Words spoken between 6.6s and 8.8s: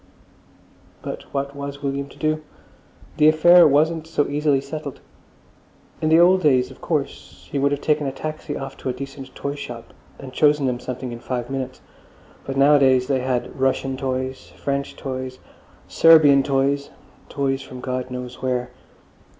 of course, he would have taken a taxi off